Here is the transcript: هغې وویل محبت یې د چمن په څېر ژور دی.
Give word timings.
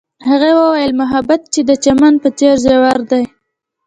هغې 0.27 0.51
وویل 0.61 0.91
محبت 1.01 1.41
یې 1.55 1.61
د 1.69 1.71
چمن 1.83 2.13
په 2.23 2.29
څېر 2.37 2.55
ژور 2.63 2.99
دی. 3.11 3.23